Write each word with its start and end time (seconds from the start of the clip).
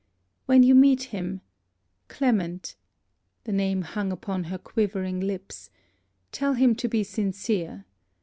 When 0.47 0.63
you 0.63 0.73
meet 0.73 1.03
him 1.13 1.41
Clement' 2.07 2.75
the 3.43 3.51
name 3.51 3.83
hung 3.83 4.11
upon 4.11 4.45
her 4.45 4.57
quivering 4.57 5.19
lips 5.19 5.69
'tell 6.31 6.53
him 6.53 6.73
to 6.77 6.87
be 6.87 7.03
sincere. 7.03 7.85